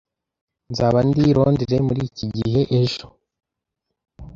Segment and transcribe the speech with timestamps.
[0.71, 3.05] Nzaba ndi i Londres muri iki gihe ejo.